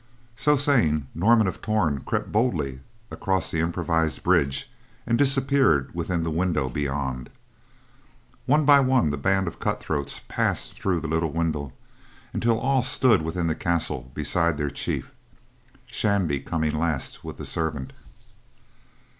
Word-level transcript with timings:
So 0.35 0.57
saying, 0.57 1.05
Norman 1.13 1.45
of 1.45 1.61
Torn 1.61 1.99
crept 2.01 2.31
boldly 2.31 2.79
across 3.11 3.51
the 3.51 3.59
improvised 3.59 4.23
bridge, 4.23 4.67
and 5.05 5.15
disappeared 5.15 5.93
within 5.93 6.23
the 6.23 6.31
window 6.31 6.69
beyond. 6.69 7.29
One 8.47 8.65
by 8.65 8.79
one 8.79 9.11
the 9.11 9.17
band 9.17 9.47
of 9.47 9.59
cut 9.59 9.79
throats 9.79 10.21
passed 10.27 10.73
through 10.73 11.01
the 11.01 11.07
little 11.07 11.31
window, 11.31 11.71
until 12.33 12.59
all 12.59 12.81
stood 12.81 13.21
within 13.21 13.45
the 13.45 13.53
castle 13.53 14.09
beside 14.15 14.57
their 14.57 14.71
chief; 14.71 15.11
Shandy 15.85 16.39
coming 16.39 16.75
last 16.79 17.23
with 17.23 17.37
the 17.37 17.45
servant. 17.45 17.93